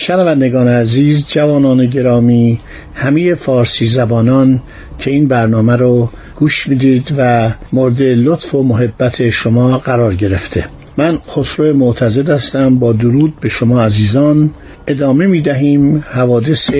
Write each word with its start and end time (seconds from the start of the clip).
شنوندگان 0.00 0.68
عزیز 0.68 1.24
جوانان 1.28 1.86
گرامی 1.86 2.60
همه 2.94 3.34
فارسی 3.34 3.86
زبانان 3.86 4.62
که 4.98 5.10
این 5.10 5.28
برنامه 5.28 5.76
رو 5.76 6.10
گوش 6.34 6.66
می‌دید 6.68 7.14
و 7.18 7.50
مورد 7.72 8.02
لطف 8.02 8.54
و 8.54 8.62
محبت 8.62 9.30
شما 9.30 9.78
قرار 9.78 10.14
گرفته. 10.14 10.64
من 10.96 11.18
خسرو 11.28 11.76
معتزد 11.76 12.30
هستم. 12.30 12.78
با 12.78 12.92
درود 12.92 13.40
به 13.40 13.48
شما 13.48 13.82
عزیزان. 13.82 14.50
ادامه 14.86 15.26
می 15.26 15.40
دهیم 15.40 16.04
حوادث 16.10 16.70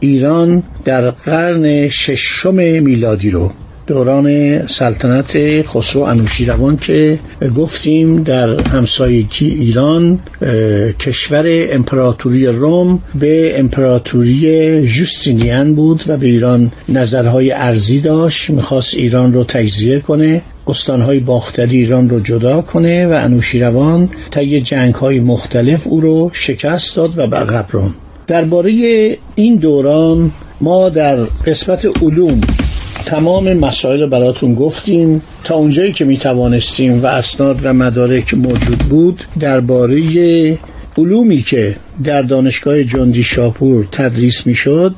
ایران 0.00 0.62
در 0.84 1.10
قرن 1.10 1.88
ششم 1.88 2.54
میلادی 2.54 3.30
رو. 3.30 3.52
دوران 3.92 4.66
سلطنت 4.66 5.62
خسرو 5.66 6.02
انوشیروان 6.02 6.76
که 6.76 7.18
گفتیم 7.56 8.22
در 8.22 8.60
همسایگی 8.60 9.48
ایران 9.50 10.18
کشور 11.00 11.44
امپراتوری 11.70 12.46
روم 12.46 13.02
به 13.14 13.60
امپراتوری 13.60 14.86
جوستینیان 14.86 15.74
بود 15.74 16.04
و 16.06 16.16
به 16.16 16.26
ایران 16.26 16.72
نظرهای 16.88 17.52
ارزی 17.52 18.00
داشت. 18.00 18.50
می‌خواست 18.50 18.94
ایران 18.94 19.32
رو 19.32 19.44
تجزیه 19.44 20.00
کنه 20.00 20.42
استانهای 20.66 21.20
باختری 21.20 21.76
ایران 21.76 22.08
رو 22.08 22.20
جدا 22.20 22.62
کنه 22.62 23.06
و 23.06 23.10
انوشیروان 23.12 24.10
طی 24.30 24.60
جنگ 24.60 24.94
های 24.94 25.20
مختلف 25.20 25.86
او 25.86 26.00
رو 26.00 26.30
شکست 26.32 26.96
داد 26.96 27.18
و 27.18 27.26
به 27.26 27.36
عقب 27.36 27.66
درباره 28.26 28.72
این 29.34 29.56
دوران 29.56 30.30
ما 30.60 30.88
در 30.88 31.16
قسمت 31.24 32.02
علوم 32.02 32.40
تمام 33.06 33.52
مسائل 33.52 34.06
براتون 34.06 34.54
گفتیم. 34.54 35.22
تا 35.44 35.54
اونجایی 35.54 35.92
که 35.92 36.04
می 36.04 36.16
توانستیم 36.16 37.02
و 37.02 37.06
اسناد 37.06 37.60
و 37.62 37.72
مدارک 37.72 38.34
موجود 38.34 38.78
بود 38.78 39.24
درباره 39.40 40.02
علومی 40.98 41.42
که 41.42 41.76
در 42.04 42.22
دانشگاه 42.22 42.84
جندی 42.84 43.22
شاپور 43.22 43.88
تدریس 43.92 44.46
می‌شد 44.46 44.94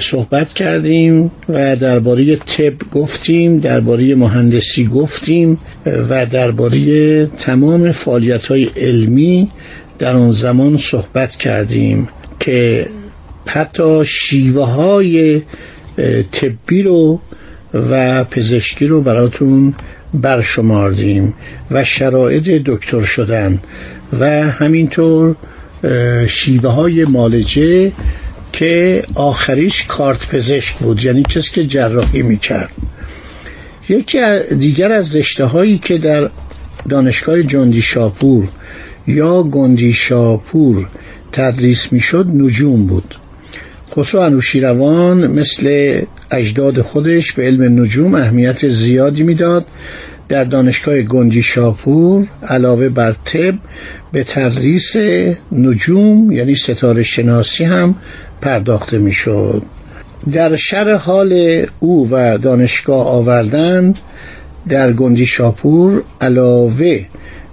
صحبت 0.00 0.52
کردیم 0.52 1.30
و 1.48 1.76
درباره 1.76 2.36
طب 2.36 2.72
گفتیم 2.92 3.58
درباره 3.58 4.14
مهندسی 4.14 4.86
گفتیم 4.86 5.58
و 5.86 6.26
درباره 6.26 7.26
تمام 7.26 7.92
فعالیت 7.92 8.46
های 8.46 8.64
علمی 8.76 9.48
در 9.98 10.16
آن 10.16 10.32
زمان 10.32 10.76
صحبت 10.76 11.36
کردیم 11.36 12.08
که 12.40 12.86
حتی 13.46 14.04
شیوه 14.04 14.66
های 14.66 15.42
طبی 16.32 16.82
رو 16.82 17.20
و 17.74 18.24
پزشکی 18.24 18.86
رو 18.86 19.00
براتون 19.00 19.74
برشماردیم 20.14 21.34
و 21.70 21.84
شرایط 21.84 22.48
دکتر 22.48 23.02
شدن 23.02 23.60
و 24.20 24.26
همینطور 24.50 25.36
شیوه 26.28 26.70
های 26.70 27.04
مالجه 27.04 27.92
که 28.52 29.02
آخریش 29.14 29.84
کارت 29.84 30.28
پزشک 30.28 30.76
بود 30.76 31.04
یعنی 31.04 31.22
کسی 31.22 31.50
که 31.50 31.64
جراحی 31.64 32.22
می‌کرد. 32.22 32.72
یکی 33.88 34.18
دیگر 34.58 34.92
از 34.92 35.16
رشته 35.16 35.44
هایی 35.44 35.78
که 35.78 35.98
در 35.98 36.30
دانشگاه 36.88 37.42
جندی 37.42 37.82
شاپور 37.82 38.48
یا 39.06 39.42
گندی 39.42 39.92
شاپور 39.92 40.88
تدریس 41.32 41.92
می‌شد 41.92 42.26
نجوم 42.34 42.86
بود. 42.86 43.14
خسرو 43.96 44.20
انوشیروان 44.20 45.26
مثل 45.26 46.00
اجداد 46.30 46.80
خودش 46.80 47.32
به 47.32 47.42
علم 47.42 47.82
نجوم 47.82 48.14
اهمیت 48.14 48.68
زیادی 48.68 49.22
می‌داد. 49.22 49.66
در 50.28 50.44
دانشگاه 50.44 51.02
گنجی 51.02 51.42
شاپور 51.42 52.26
علاوه 52.48 52.88
بر 52.88 53.12
طب 53.12 53.54
به 54.12 54.24
تدریس 54.24 54.96
نجوم 55.52 56.32
یعنی 56.32 56.54
ستاره 56.54 57.02
شناسی 57.02 57.64
هم 57.64 57.94
پرداخته 58.40 58.98
می‌شد. 58.98 59.62
در 60.32 60.56
شر 60.56 60.94
حال 60.94 61.62
او 61.78 62.08
و 62.10 62.38
دانشگاه 62.38 63.06
آوردند 63.06 63.98
در 64.68 64.92
گنجی 64.92 65.26
شاپور 65.26 66.02
علاوه 66.20 67.00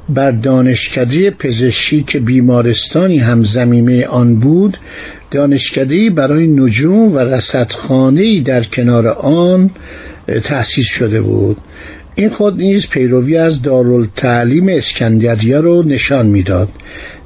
بر 0.10 0.32
دانشکده 0.32 1.32
پزشکی 1.32 2.04
که 2.04 2.20
بیمارستانی 2.20 3.18
هم 3.18 3.44
زمینه 3.44 4.06
آن 4.06 4.36
بود 4.36 4.78
دانشکده 5.32 6.10
برای 6.10 6.48
نجوم 6.48 7.16
و 7.16 7.18
رصدخانه 7.18 8.42
در 8.42 8.64
کنار 8.64 9.08
آن 9.08 9.70
تأسیس 10.44 10.86
شده 10.86 11.22
بود. 11.22 11.58
این 12.16 12.30
خود 12.30 12.58
نیز 12.58 12.88
پیروی 12.88 13.38
از 13.38 13.62
دارالتعلیم 13.62 14.70
اسکندریه 14.70 15.58
رو 15.58 15.84
نشان 15.84 16.26
می‌داد. 16.26 16.70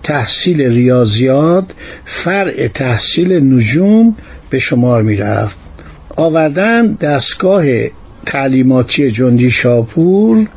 تحصیل 0.03 0.61
ریاضیات 0.61 1.65
فرع 2.05 2.67
تحصیل 2.67 3.31
نجوم 3.53 4.15
به 4.49 4.59
شمار 4.59 5.01
می‌رفت. 5.01 5.57
آوردن 6.15 6.93
دستگاه 6.93 7.65
تعلیماتی 8.25 9.11
جندی 9.11 9.51
شاپور 9.51 10.47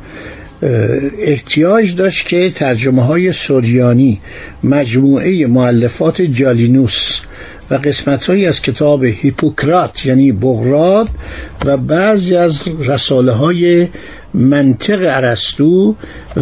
احتیاج 1.19 1.95
داشت 1.95 2.27
که 2.27 2.51
ترجمه 2.55 3.03
های 3.03 3.31
سوریانی 3.31 4.19
مجموعه 4.63 5.47
معلفات 5.47 6.21
جالینوس 6.21 7.19
و 7.71 7.75
قسمت 7.75 8.29
از 8.29 8.61
کتاب 8.61 9.03
هیپوکرات 9.03 10.05
یعنی 10.05 10.31
بغراد 10.31 11.09
و 11.65 11.77
بعضی 11.77 12.35
از 12.35 12.63
رساله 12.79 13.31
های 13.31 13.87
منطق 14.33 14.99
ارسطو 15.01 15.95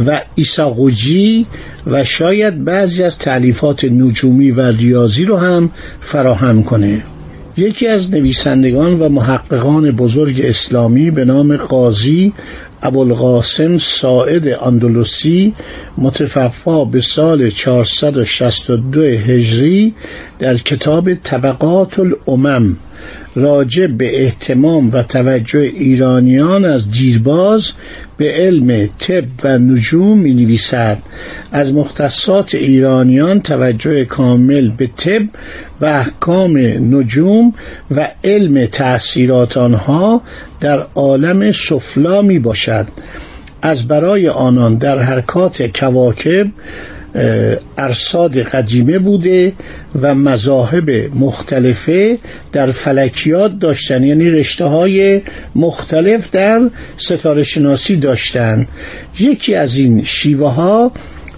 و 0.07 0.21
ایساقوجی 0.35 1.45
و 1.87 2.03
شاید 2.03 2.63
بعضی 2.63 3.03
از 3.03 3.17
تعلیفات 3.17 3.85
نجومی 3.85 4.51
و 4.51 4.61
ریاضی 4.61 5.25
رو 5.25 5.37
هم 5.37 5.71
فراهم 6.01 6.63
کنه. 6.63 7.03
یکی 7.57 7.87
از 7.87 8.11
نویسندگان 8.11 8.99
و 8.99 9.09
محققان 9.09 9.91
بزرگ 9.91 10.41
اسلامی 10.43 11.11
به 11.11 11.25
نام 11.25 11.57
قاضی 11.57 12.33
ابوالقاسم 12.85 13.77
ساعد 13.77 14.47
اندلسی 14.47 15.53
متففا 15.97 16.85
به 16.85 17.01
سال 17.01 17.49
462 17.49 19.01
هجری 19.01 19.93
در 20.39 20.55
کتاب 20.55 21.13
طبقات 21.13 21.99
الامم. 21.99 22.77
راجع 23.35 23.87
به 23.87 24.23
احتمام 24.23 24.89
و 24.93 25.03
توجه 25.03 25.59
ایرانیان 25.59 26.65
از 26.65 26.91
دیرباز 26.91 27.71
به 28.17 28.31
علم 28.31 28.85
طب 28.85 29.23
و 29.43 29.57
نجوم 29.57 30.17
می 30.19 30.33
نویسد 30.33 30.97
از 31.51 31.73
مختصات 31.73 32.55
ایرانیان 32.55 33.39
توجه 33.39 34.05
کامل 34.05 34.69
به 34.69 34.89
طب 34.97 35.21
و 35.81 35.85
احکام 35.85 36.57
نجوم 36.79 37.53
و 37.91 38.07
علم 38.23 38.65
تأثیرات 38.65 39.57
آنها 39.57 40.21
در 40.59 40.87
عالم 40.95 41.51
سفلا 41.51 42.21
می 42.21 42.39
باشد 42.39 42.87
از 43.61 43.87
برای 43.87 44.29
آنان 44.29 44.75
در 44.75 44.99
حرکات 44.99 45.77
کواکب 45.79 46.47
ارصاد 47.77 48.37
قدیمه 48.37 48.99
بوده 48.99 49.53
و 50.01 50.15
مذاهب 50.15 50.89
مختلفه 51.15 52.17
در 52.51 52.71
فلکیات 52.71 53.59
داشتن. 53.59 54.03
یعنی 54.03 54.29
رشته 54.29 54.65
های 54.65 55.21
مختلف 55.55 56.31
در 56.31 56.69
ستاره 56.97 57.43
شناسی 57.43 57.95
داشتن. 57.95 58.67
یکی 59.19 59.55
از 59.55 59.77
این 59.77 60.03
شیوه 60.03 60.53
ها 60.53 60.91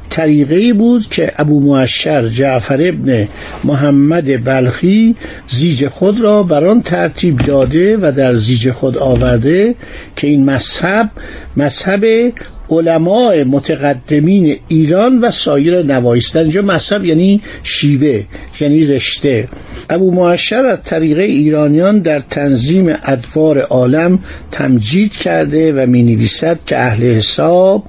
طریقه 0.09 0.73
بود 0.73 1.07
که 1.09 1.31
ابو 1.37 1.59
معشر 1.59 2.29
جعفر 2.29 2.77
ابن 2.81 3.27
محمد 3.63 4.45
بلخی 4.45 5.15
زیج 5.47 5.87
خود 5.87 6.21
را 6.21 6.43
بر 6.43 6.65
آن 6.65 6.81
ترتیب 6.81 7.37
داده 7.37 7.97
و 7.97 8.11
در 8.11 8.33
زیج 8.33 8.71
خود 8.71 8.97
آورده 8.97 9.75
که 10.15 10.27
این 10.27 10.45
مذهب 10.45 11.09
مذهب 11.57 12.33
علماء 12.69 13.43
متقدمین 13.43 14.55
ایران 14.67 15.19
و 15.19 15.31
سایر 15.31 15.83
نوایستن. 15.83 16.39
اینجا 16.39 16.61
مذهب 16.61 17.05
یعنی 17.05 17.41
شیوه 17.63 18.23
یعنی 18.59 18.85
رشته. 18.85 19.47
ابو 19.89 20.11
معشر 20.11 20.65
از 20.65 20.83
طریقه 20.83 21.21
ایرانیان 21.21 21.99
در 21.99 22.19
تنظیم 22.19 22.95
ادوار 23.03 23.61
عالم 23.61 24.19
تمجید 24.51 25.15
کرده 25.15 25.73
و 25.83 25.87
می 25.89 26.03
نویسد 26.03 26.59
که 26.65 26.77
اهل 26.77 27.03
حساب 27.03 27.83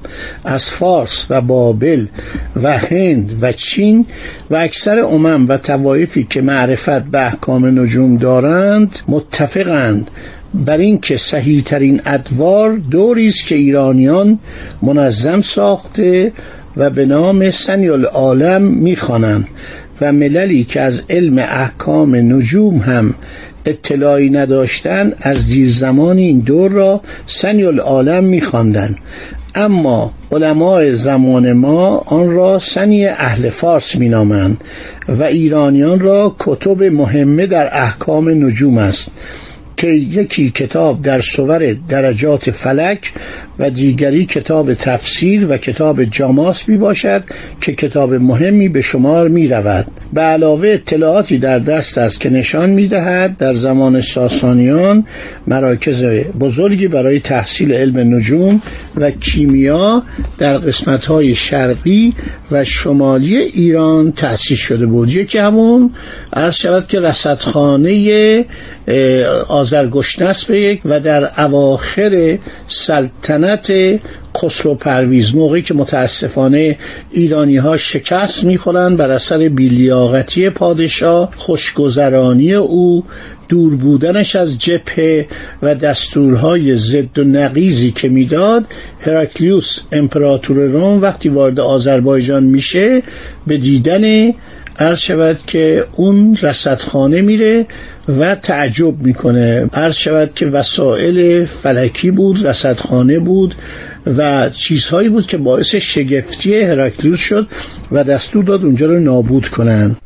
از 0.45 0.65
فارس 0.65 1.27
و 1.31 1.41
بابل 1.41 2.07
و 2.63 2.79
هند 2.79 3.39
و 3.41 3.53
چین 3.53 4.07
و 4.51 4.57
اکثر 4.57 4.99
امم 5.01 5.49
و 5.49 5.57
توایفی 5.57 6.25
که 6.25 6.43
معرفت 6.43 7.03
به 7.03 7.27
احکام 7.27 7.81
نجوم 7.81 8.17
دارند 8.17 8.99
متفقند. 9.09 10.11
بر 10.55 10.79
اینکه 10.79 11.17
صحیح 11.17 11.63
ترین 11.63 12.01
ادوار 12.07 12.73
دوری 12.73 13.29
است 13.29 13.47
که 13.47 13.55
ایرانیان 13.55 14.39
منظم 14.83 15.41
ساخته 15.41 16.33
و 16.77 16.91
به 16.91 17.07
نام 17.07 17.51
سنی 17.51 17.89
العالم 17.89 18.63
می‌خوانند 18.63 19.49
و 20.01 20.13
مللی 20.13 20.65
که 20.65 20.81
از 20.81 21.03
علم 21.11 21.39
احکام 21.39 22.17
نجوم 22.17 22.77
هم 22.77 23.15
اطلاعی 23.67 24.31
نداشتن 24.31 25.13
از 25.21 25.47
دیر 25.47 25.71
زمان 25.71 26.19
این 26.19 26.39
دور 26.39 26.71
را 26.71 27.01
سنی 27.27 27.65
العالم 27.65 28.25
میخواندند. 28.25 28.97
اما 29.55 30.13
علمای 30.33 30.95
زمان 30.95 31.53
ما 31.53 32.05
آن 32.07 32.31
را 32.31 32.59
سنی 32.59 33.07
اهل 33.07 33.49
فارس 33.49 33.97
مینامند 33.97 34.65
و 35.09 35.23
ایرانیان 35.23 36.01
را 36.01 36.37
کتب 36.39 36.83
مهمه 36.83 37.47
در 37.47 37.69
احکام 37.73 38.29
نجوم 38.29 38.79
است. 38.79 39.11
که 39.79 39.87
یکی 39.89 40.51
کتاب 40.51 41.03
در 41.03 41.21
صور 41.21 41.73
درجات 41.73 42.51
فلک 42.51 43.13
و 43.59 43.71
دیگری 43.71 44.27
کتاب 44.27 44.75
تفسیر 44.75 45.47
و 45.47 45.57
کتاب 45.57 46.05
جاماس 46.05 46.69
می 46.69 46.77
باشد 46.77 47.25
که 47.61 47.73
کتاب 47.73 48.15
مهمی 48.15 48.69
به 48.69 48.81
شمار 48.81 49.29
می 49.29 49.49
رود 49.49 49.87
به 50.13 50.21
علاوه 50.21 50.69
اطلاعاتی 50.69 51.39
در 51.39 51.59
دست 51.59 51.99
است 51.99 52.21
که 52.21 52.31
نشان 52.31 52.71
می 52.71 52.89
دهد 52.89 53.37
در 53.37 53.53
زمان 53.53 54.01
ساسانیان 54.01 55.07
مراکز 55.47 56.05
بزرگی 56.41 56.89
برای 56.89 57.21
تحصیل 57.21 57.73
علم 57.73 58.15
نجوم 58.15 58.63
و 58.97 59.11
کیمیا 59.11 60.03
در 60.39 60.59
قسمت 60.59 61.07
های 61.07 61.35
شرقی 61.35 62.15
و 62.51 62.65
شمالی 62.65 63.37
ایران 63.37 64.13
تأسیس 64.13 64.59
شده 64.59 64.87
بود. 64.87 65.13
یکی 65.13 65.39
همون 65.39 65.91
عرض 66.33 66.55
شود 66.55 66.87
که 66.87 67.01
رصدخانه 67.01 68.45
آزرگشنس 69.49 70.51
یک 70.51 70.81
و 70.85 71.01
در 71.01 71.41
اواخر 71.41 72.39
سلطنت 72.67 73.48
خسرو 74.37 74.75
پرویز 74.75 75.35
موقعی 75.35 75.63
که 75.63 75.75
متاسفانه 75.75 76.79
ایرانی 77.11 77.57
ها 77.57 77.77
شکست 77.77 78.45
می‌خورند 78.45 78.97
بر 78.97 79.11
اثر 79.11 79.49
بیلیاقتی 79.49 80.51
پادشاه 80.51 81.33
خوشگذرانی 81.37 82.55
او 82.55 83.05
دور 83.49 83.77
بودنش 83.77 84.37
از 84.37 84.59
جبهه 84.59 85.27
و 85.63 85.75
دستورهای 85.75 86.77
ضد 86.77 87.19
و 87.19 87.25
نقیزی 87.25 87.91
که 87.91 88.09
می‌داد 88.09 88.65
هراکلیوس 89.01 89.79
امپراتور 89.93 90.57
روم 90.57 91.03
وقتی 91.03 91.29
وارد 91.29 91.61
آذربایجان 91.61 92.45
میشه 92.45 93.03
به 93.47 93.57
دیدن 93.57 94.33
عرض 94.79 94.99
شود 94.99 95.39
که 95.47 95.85
اون 95.97 96.37
رصدخانه 96.43 97.23
میره 97.23 97.67
و 98.09 98.35
تعجب 98.35 99.03
می‌کنه. 99.03 99.69
عرض 99.73 99.95
شود 99.95 100.31
که 100.35 100.47
وسایل 100.47 101.45
فلکی 101.45 102.11
بود 102.11 102.47
رصدخانه 102.47 103.19
بود 103.19 103.55
و 104.17 104.51
چیزهایی 104.51 105.09
بود 105.09 105.27
که 105.27 105.37
باعث 105.37 105.75
شگفتی 105.75 106.61
هراکلیوس 106.61 107.19
شد 107.21 107.49
و 107.93 108.05
دستور 108.05 108.45
داد 108.45 108.65
اونجا 108.65 108.87
رو 108.87 109.01
نابود 109.01 109.49
کنن. 109.49 109.97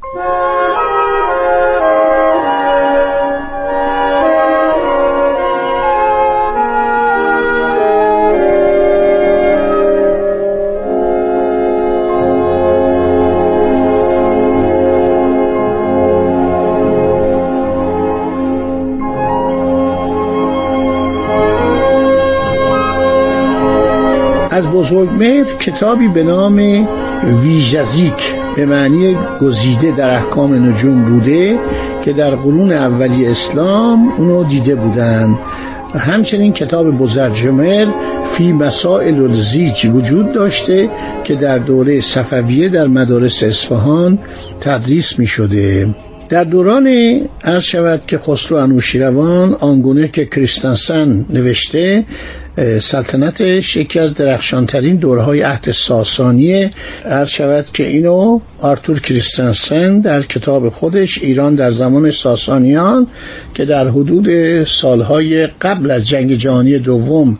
از 24.62 24.68
بزرگمهر 24.68 25.44
کتابی 25.44 26.08
به 26.08 26.22
نام 26.22 26.56
ویژزیک. 27.42 28.34
به 28.56 28.66
معنی 28.66 29.16
گزیده 29.40 29.90
در 29.90 30.14
احکام 30.14 30.68
نجوم 30.68 31.02
بوده 31.04 31.58
که 32.04 32.12
در 32.12 32.30
قرون 32.30 32.72
اولی 32.72 33.26
اسلام 33.26 34.08
اونو 34.16 34.44
دیده 34.44 34.74
بودند 34.74 35.38
همچنین 35.94 36.52
کتاب 36.52 36.90
بزرجمر 36.90 37.86
فی 38.32 38.52
مسائل 38.52 39.22
الزیج 39.22 39.86
وجود 39.86 40.32
داشته 40.32 40.90
که 41.24 41.34
در 41.34 41.58
دوره 41.58 42.00
صفویه 42.00 42.68
در 42.68 42.86
مدارس 42.86 43.42
اصفهان 43.42 44.18
تدریس 44.60 45.18
می 45.18 45.26
شده. 45.26 45.88
در 46.28 46.44
دوران 46.44 46.88
عرض 47.44 47.62
شود 47.62 48.02
که 48.06 48.18
خسرو 48.18 48.56
انوشیروان 48.56 49.54
آنگونه 49.60 50.08
که 50.08 50.26
کریستنسن 50.26 51.24
نوشته 51.30 52.04
سلطنتش 52.80 53.76
یکی 53.76 53.98
از 53.98 54.14
درخشانترین 54.14 54.96
دورهای 54.96 55.42
عهد 55.42 55.70
ساسانی 55.70 56.70
عرض 57.04 57.28
شود 57.28 57.66
که 57.72 57.86
اینو 57.86 58.40
آرتور 58.58 59.00
کریستنسن 59.00 60.00
در 60.00 60.22
کتاب 60.22 60.68
خودش 60.68 61.22
ایران 61.22 61.54
در 61.54 61.70
زمان 61.70 62.10
ساسانیان 62.10 63.06
که 63.54 63.64
در 63.64 63.88
حدود 63.88 64.64
سالهای 64.64 65.46
قبل 65.46 65.90
از 65.90 66.08
جنگ 66.08 66.34
جهانی 66.34 66.78
دوم 66.78 67.38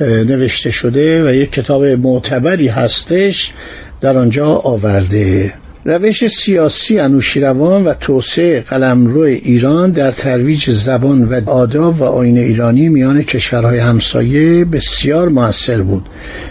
نوشته 0.00 0.70
شده 0.70 1.24
و 1.24 1.34
یک 1.34 1.52
کتاب 1.52 1.84
معتبری 1.84 2.68
هستش 2.68 3.52
در 4.00 4.16
آنجا 4.16 4.46
آورده. 4.46 5.61
روش 5.84 6.26
سیاسی 6.26 6.98
انوشیروان 6.98 7.84
و 7.84 7.94
توسعه 7.94 8.60
قلمرو 8.60 9.20
ایران 9.20 9.90
در 9.90 10.10
ترویج 10.10 10.70
زبان 10.70 11.24
و 11.24 11.50
آداب 11.50 12.00
و 12.00 12.04
آین 12.04 12.38
ایرانی 12.38 12.88
میان 12.88 13.22
کشورهای 13.22 13.78
همسایه 13.78 14.64
بسیار 14.64 15.28
موثر 15.28 15.82
بود. 15.82 16.06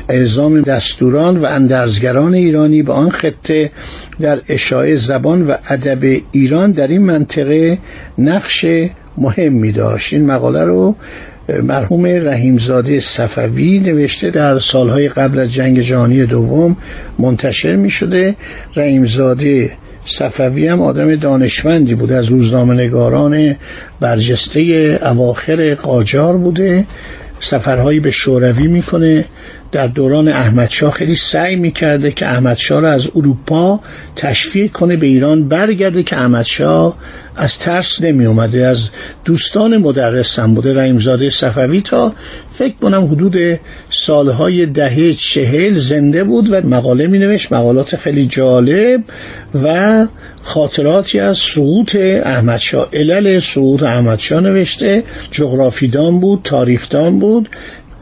اعزام 0.10 0.62
دستوران 0.62 1.38
و 1.38 1.46
اندرزگران 1.46 2.34
ایرانی 2.34 2.84
به 2.84 2.94
آن 2.94 3.10
خطه 3.10 3.72
در 4.20 4.42
اشاعه 4.50 4.96
زبان 4.96 5.48
و 5.48 5.56
ادب 5.70 6.22
ایران 6.32 6.72
در 6.72 6.88
این 6.88 7.02
منطقه 7.02 7.78
نقش 8.18 8.66
مهمی 9.18 9.72
داشت. 9.72 10.14
این 10.14 10.26
مقاله 10.26 10.66
رو 10.66 10.96
مرحوم 11.51 12.05
رحیمزاده 12.05 13.00
صفوی 13.00 13.79
نوشته 13.79 14.29
در 14.29 14.60
سالهای 14.60 15.10
قبل 15.10 15.39
از 15.39 15.53
جنگ 15.53 15.79
جهانی 15.79 16.25
دوم 16.25 16.77
منتشر 17.20 17.75
می 17.75 17.89
شده 17.89 18.36
رحیمزاده 18.75 19.72
صفوی 20.05 20.67
هم 20.67 20.81
آدم 20.81 21.15
دانشمندی 21.15 21.96
بوده 21.96 22.15
از 22.15 22.27
روزنامه 22.27 22.74
نگاران 22.74 23.55
برجسته 24.00 24.62
اواخر 25.01 25.75
قاجار 25.75 26.38
بوده. 26.38 26.86
سفرهایی 27.39 28.00
به 28.00 28.12
شوروی 28.12 28.67
می‌کنه. 28.67 29.25
در 29.72 29.88
دوران 29.88 30.28
احمدشاه 30.28 30.92
خیلی 30.92 31.16
سعی 31.16 31.56
می‌کرده 31.56 32.12
که 32.12 32.28
احمدشاه 32.28 32.82
را 32.82 32.92
از 32.92 33.10
اروپا 33.16 33.80
تشویق 34.16 34.72
کنه 34.72 34.96
به 34.96 35.08
ایران 35.08 35.48
برگرده 35.48 36.04
که 36.04 36.18
احمدشاه 36.18 36.98
از 37.36 37.60
ترس 37.60 38.01
نمی 38.01 38.25
اومده 38.25 38.66
از 38.68 38.90
دوستان 39.25 39.78
مدرسم 39.78 40.54
بوده 40.54 40.74
رحیمزاده 40.74 41.30
صفوی 41.30 41.82
تا 41.82 42.13
فکر 42.54 42.74
کنم 42.82 43.06
حدود 43.06 43.60
سالهای 43.90 44.66
دهه 44.66 45.13
چهل 45.13 45.74
زنده 45.74 46.24
بود 46.24 46.54
و 46.54 46.68
مقاله 46.68 47.08
می 47.08 47.20
نوشت 47.20 47.54
مقالات 47.54 47.96
خیلی 47.96 48.25
جالب 48.25 49.04
و 49.63 50.08
خاطراتی 50.42 51.20
از 51.20 51.38
سقوط 51.38 51.96
احمدشاه. 52.24 52.90
علل 52.94 53.40
سقوط 53.40 53.84
احمدشاه 53.84 54.42
نوشته 54.42 55.04
جغرافیدان 55.32 56.20
بود 56.20 56.40
تاریخدان 56.44 57.20
بود. 57.20 57.50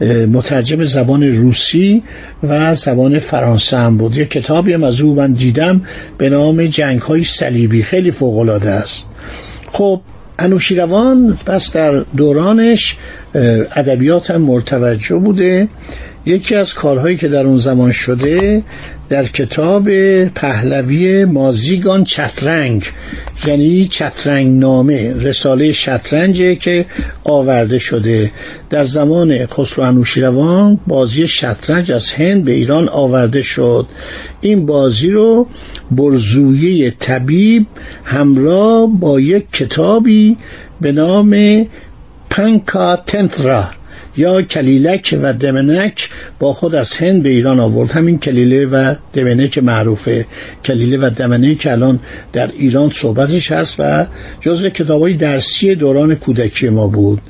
مترجم 0.06 0.82
زبان 0.82 1.22
روسی 1.22 2.02
و 2.42 2.74
زبان 2.74 3.18
فرانسه 3.18 3.78
هم 3.78 3.96
بود. 3.96 4.16
یه 4.16 4.24
کتابی 4.24 4.72
هم 4.72 4.84
از 4.84 5.00
او 5.00 5.14
من 5.14 5.32
دیدم 5.32 5.82
به 6.18 6.28
نام 6.28 6.66
جنگ 6.66 7.00
های 7.00 7.24
صلیبی. 7.24 7.82
خیلی 7.82 8.10
فوق 8.10 8.48
است. 8.66 9.06
خب 9.66 10.00
انوشیروان 10.38 11.38
پس 11.46 11.72
در 11.72 12.04
دورانش 12.16 12.96
ادبیات 13.76 14.30
هم 14.30 14.42
مرتوجه 14.42 15.16
بوده. 15.16 15.68
یکی 16.26 16.54
از 16.54 16.74
کارهایی 16.74 17.16
که 17.16 17.28
در 17.28 17.46
اون 17.46 17.58
زمان 17.58 17.92
شده 17.92 18.62
در 19.08 19.24
کتاب 19.24 19.90
پهلوی 20.24 21.24
مازیگان 21.24 22.04
چترنگ 22.04 22.84
یعنی 23.46 23.84
چترنگ 23.84 24.60
نامه 24.60 25.14
رساله 25.14 25.72
شطرنج 25.72 26.58
که 26.58 26.86
آورده 27.24 27.78
شده. 27.78 28.30
در 28.70 28.84
زمان 28.84 29.46
خسرو 29.46 29.84
انوشیروان 29.84 30.80
بازی 30.86 31.26
شطرنج 31.26 31.92
از 31.92 32.12
هند 32.12 32.44
به 32.44 32.52
ایران 32.52 32.88
آورده 32.88 33.42
شد. 33.42 33.86
این 34.40 34.66
بازی 34.66 35.10
رو 35.10 35.46
برزویه 35.90 36.90
طبیب 36.90 37.66
همراه 38.04 38.86
با 39.00 39.20
یک 39.20 39.52
کتابی 39.52 40.36
به 40.80 40.92
نام 40.92 41.66
پنکا 42.30 42.96
تنترا 42.96 43.64
یا 44.16 44.42
کلیلک 44.42 45.18
و 45.22 45.32
دمنک 45.32 46.10
با 46.38 46.52
خود 46.52 46.74
از 46.74 46.96
هند 46.96 47.22
به 47.22 47.28
ایران 47.28 47.60
آورد. 47.60 47.90
همین 47.90 48.18
کلیله 48.18 48.66
و 48.66 48.94
دمنک 49.12 49.58
معروفه. 49.58 50.26
کلیله 50.64 50.98
و 50.98 51.10
دمنک 51.10 51.68
الان 51.70 52.00
در 52.32 52.50
ایران 52.56 52.90
صحبتش 52.90 53.52
هست 53.52 53.76
و 53.78 54.06
جزو 54.40 54.68
کتابای 54.68 55.14
درسی 55.14 55.74
دوران 55.74 56.14
کودکی 56.14 56.68
ما 56.68 56.86
بود. 56.86 57.20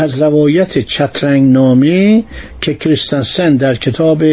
از 0.00 0.22
روایت 0.22 0.78
چترنگ 0.78 1.52
نامه 1.52 2.24
که 2.60 2.74
کریستنسن 2.74 3.56
در 3.56 3.74
کتاب 3.74 4.24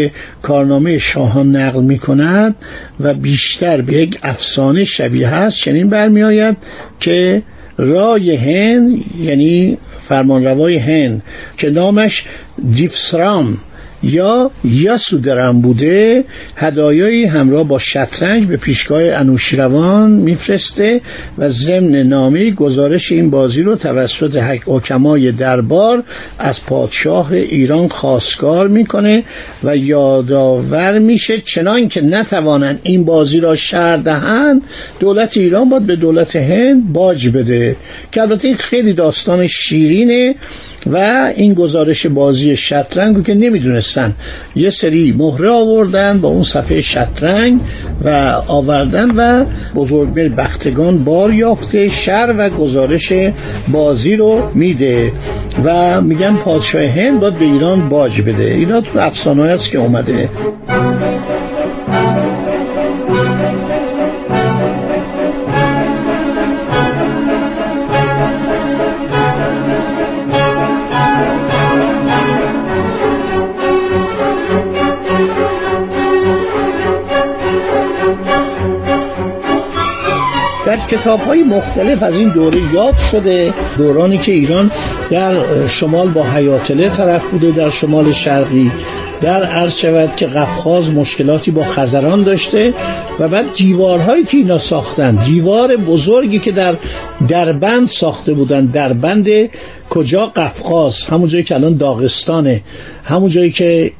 کارنامه 0.42 0.98
شاهان 0.98 1.56
نقل 1.56 1.84
می 1.84 1.98
کند 1.98 2.56
و 3.00 3.14
بیشتر 3.14 3.82
به 3.82 3.94
یک 3.94 4.20
افسانه 4.24 4.84
شبیه 4.84 5.28
هست 5.28 5.58
چنین 5.58 5.90
برمی 5.90 6.56
که 7.00 7.44
رای 7.78 8.36
هند 8.36 9.04
یعنی 9.22 9.78
فرمانروای 10.08 10.78
هند 10.78 11.22
که 11.58 11.70
نامش 11.70 12.26
دیفسرام 12.72 13.58
یا 14.04 14.52
یاسودرم 14.64 15.62
بوده 15.62 16.26
هدایایی 16.56 17.26
همراه 17.26 17.64
با 17.64 17.80
شطرنج 17.80 18.46
به 18.46 18.58
پیشگاه 18.58 19.02
انوشیروان 19.04 20.12
میفرسته 20.12 21.02
و 21.38 21.50
ضمن 21.50 21.96
نامه 21.96 22.52
گزارش 22.52 23.12
این 23.12 23.30
بازی 23.30 23.62
رو 23.62 23.76
توسط 23.76 24.36
حکمای 24.66 25.32
دربار 25.32 26.04
از 26.40 26.66
پادشاه 26.66 27.32
ایران 27.32 27.88
خواستگار 27.88 28.68
می‌کنه 28.68 29.24
و 29.64 29.78
یادآور 29.78 31.00
میشه 31.00 31.42
چنان 31.42 31.88
که 31.88 32.02
نتوانند 32.02 32.80
این 32.84 33.06
بازی 33.06 33.40
را 33.40 33.56
شر 33.56 33.98
دهند 33.98 34.62
دولت 35.00 35.38
ایران 35.38 35.70
باید 35.70 35.86
به 35.86 35.96
دولت 35.96 36.36
هند 36.36 36.94
باج 36.94 37.30
بده. 37.30 37.76
که 38.12 38.22
البته 38.22 38.56
خیلی 38.56 38.94
داستان 38.94 39.48
شیرینه. 39.48 40.36
و 40.92 40.98
این 41.36 41.54
گزارش 41.54 42.06
بازی 42.06 42.56
شطرنگ 42.56 43.26
که 43.26 43.34
نمی‌دونستن. 43.34 44.14
یه 44.56 44.70
سری 44.70 45.12
مهره 45.18 45.50
آوردن 45.50 46.20
با 46.22 46.30
اون 46.30 46.42
صفحه 46.42 46.82
شطرنگ 46.82 47.60
و 48.04 48.36
آوردن 48.48 49.12
و 49.12 49.46
بزرگمیر 49.76 50.30
بختگان 50.30 51.04
بار 51.04 51.34
یافته 51.34 51.90
شر 51.90 52.36
و 52.38 52.50
گزارش 52.50 53.14
بازی 53.68 54.16
رو 54.16 54.42
میده 54.54 55.12
و 55.64 56.02
میگن 56.02 56.36
پادشاه 56.36 56.84
هند 56.84 57.20
باید 57.20 57.40
به 57.40 57.46
ایران 57.46 57.90
باج 57.90 58.22
بده. 58.22 58.44
اینا 58.44 58.82
تو 58.82 59.00
افسانه 59.00 59.44
است 59.44 59.72
که 59.72 59.78
اومده. 59.78 60.30
در 80.68 80.78
کتاب 80.78 81.20
های 81.20 81.44
مختلف 81.44 82.04
از 82.04 82.18
این 82.18 82.30
دوره 82.30 82.74
یاد 82.74 82.96
شده. 83.12 83.54
دورانی 83.78 84.18
که 84.18 84.32
ایران 84.32 84.72
در 85.10 85.68
شمال 85.68 86.10
با 86.10 86.24
حیاتله 86.24 86.90
طرف 86.90 87.24
بوده 87.24 87.52
در 87.52 87.70
شمال 87.70 88.12
شرقی 88.12 88.72
در 89.22 89.44
عرض 89.44 89.78
شود 89.78 90.16
که 90.16 90.26
قفخاز 90.26 90.92
مشکلاتی 90.92 91.52
با 91.52 91.64
خزران 91.64 92.24
داشته 92.24 92.74
و 93.20 93.28
بعد 93.28 93.54
دیوارهایی 93.54 94.24
که 94.24 94.38
اینا 94.38 94.58
ساختن 94.58 95.16
دیوار 95.16 95.76
بزرگی 95.76 96.40
که 96.40 96.52
در 96.52 96.76
دربند 97.28 97.88
ساخته 97.88 98.34
بودن. 98.34 98.66
دربند 98.66 99.28
کجا؟ 99.90 100.26
قفقاز. 100.26 101.06
همون 101.06 101.28
جایی 101.28 101.44
که 101.44 101.56
الان 101.56 101.78
داغستانه. 101.78 102.62
همون 103.04 103.30
جایی 103.30 103.52
که 103.52 103.92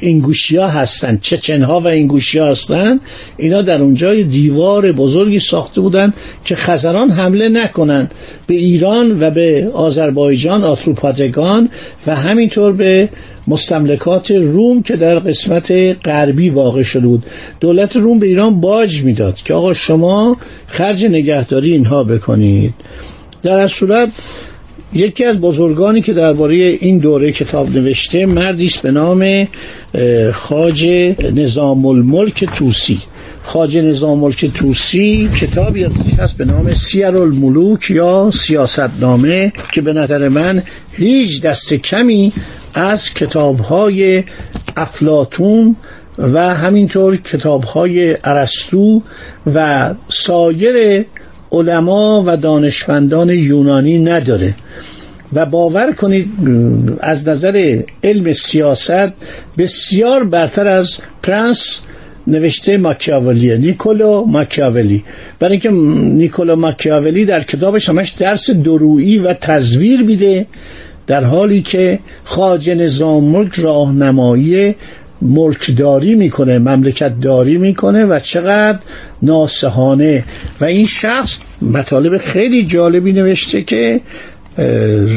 اینگوشی 0.00 0.56
ها 0.56 0.68
هستن 0.68 1.18
چچن 1.22 1.62
ها 1.62 1.80
و 1.80 1.86
اینگوشی 1.86 2.38
ها 2.38 2.46
هستن. 2.46 3.00
اینا 3.36 3.62
در 3.62 3.82
اونجا 3.82 4.14
دیوار 4.14 4.92
بزرگی 4.92 5.38
ساخته 5.38 5.80
بودن 5.80 6.12
که 6.44 6.56
خزران 6.56 7.10
حمله 7.10 7.48
نکنن. 7.48 8.10
به 8.46 8.54
ایران 8.54 9.22
و 9.22 9.30
به 9.30 9.70
آذربایجان 9.74 10.64
آتروپاتگان 10.64 11.68
و 12.06 12.16
همینطور 12.16 12.72
به 12.72 13.08
مستملکات 13.46 14.30
روم 14.30 14.82
که 14.82 14.96
در 14.96 15.18
قسمت 15.18 15.72
غربی 16.04 16.50
واقع 16.50 16.82
شده 16.82 17.06
بود. 17.06 17.26
دولت 17.60 17.96
روم 17.96 18.18
به 18.18 18.26
ایران 18.26 18.60
باج 18.60 19.02
می‌داد 19.02 19.36
که 19.36 19.54
آقا 19.54 19.74
شما 19.74 20.36
خرج 20.66 21.04
نگهداری 21.04 21.72
اینها 21.72 22.04
بکنید. 22.04 22.74
در 23.42 23.66
صورت 23.66 24.08
یکی 24.92 25.24
از 25.24 25.40
بزرگانی 25.40 26.02
که 26.02 26.12
درباره 26.12 26.54
این 26.54 26.98
دوره 26.98 27.32
کتاب 27.32 27.76
نوشته 27.76 28.26
مردی 28.26 28.66
است 28.66 28.82
به 28.82 28.90
نام 28.90 29.48
خاج 30.32 30.86
نظام 31.34 31.86
الملک 31.86 32.44
توسی 32.44 32.98
خاج 33.42 33.76
نظام 33.76 34.18
ملک 34.18 34.46
توسی 34.46 35.30
کتابی 35.40 35.84
ازش 35.84 36.14
هست 36.18 36.36
به 36.36 36.44
نام 36.44 36.74
سیر 36.74 37.06
الملوک 37.06 37.90
یا 37.90 38.30
سیاستنامه 38.34 39.52
که 39.72 39.80
به 39.80 39.92
نظر 39.92 40.28
من 40.28 40.62
هیچ 40.92 41.42
دست 41.42 41.74
کمی 41.74 42.32
از 42.74 43.14
کتابهای 43.14 44.24
افلاتون 44.76 45.76
و 46.18 46.54
همینطور 46.54 47.16
کتابهای 47.16 48.16
ارسطو 48.24 49.02
و 49.54 49.94
سایر 50.08 51.04
علما 51.52 52.22
و 52.26 52.36
دانشمندان 52.36 53.30
یونانی 53.30 53.98
نداره. 53.98 54.54
و 55.32 55.46
باور 55.46 55.92
کنید 55.92 56.28
از 57.00 57.28
نظر 57.28 57.82
علم 58.04 58.32
سیاست 58.32 59.12
بسیار 59.58 60.24
برتر 60.24 60.66
از 60.66 60.98
پرنس 61.22 61.80
نوشته 62.26 62.78
ماکیاولیه 62.78 63.56
نیکولو 63.56 64.24
ماکیاولی. 64.24 65.04
برای 65.38 65.52
اینکه 65.52 65.70
نیکولو 65.70 66.56
ماکیاولی 66.56 67.24
در 67.24 67.42
کتابش 67.42 67.88
همش 67.88 68.10
درس 68.10 68.50
درویی 68.50 69.18
و 69.18 69.32
تزویر 69.32 70.02
میده 70.02 70.46
در 71.06 71.24
حالی 71.24 71.62
که 71.62 71.98
خاج 72.24 72.70
نظام 72.70 73.24
ملک 73.24 73.54
راهنمایی 73.54 74.74
ملکداری 75.22 76.14
می‌کنه 76.14 76.58
مملکت 76.58 77.20
داری 77.20 77.58
می‌کنه 77.58 78.04
و 78.04 78.18
چقدر 78.18 78.78
ناسهانه 79.22 80.24
و 80.60 80.64
این 80.64 80.86
شخص 80.86 81.40
مطالب 81.62 82.18
خیلی 82.18 82.62
جالبی 82.62 83.12
نوشته 83.12 83.62
که 83.62 84.00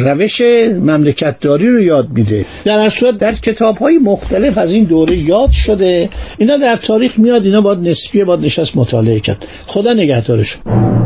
روش 0.06 0.42
مملکت 0.82 1.40
داری 1.40 1.68
رو 1.68 1.80
یاد 1.82 2.08
میده. 2.16 2.46
در 2.66 2.90
صورت 2.90 3.18
در 3.18 3.34
کتاب 3.34 3.78
های 3.78 3.98
مختلف 3.98 4.58
از 4.58 4.72
این 4.74 4.84
دوره 4.84 5.18
یاد 5.18 5.52
شده. 5.52 6.10
اینا 6.38 6.58
در 6.58 6.76
تاریخ 6.76 7.20
میاد 7.20 7.46
اینا 7.46 7.62
باید 7.62 7.80
نسبیه 7.88 8.26
باید 8.26 8.46
نشست 8.46 8.78
مطالعه 8.78 9.20
کرد. 9.20 9.46
خدا 9.68 9.94
نگهدارشون. 9.94 11.03